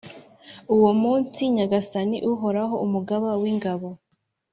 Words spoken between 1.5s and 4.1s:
Nyagasani Uhoraho, Umugaba w’ingabo,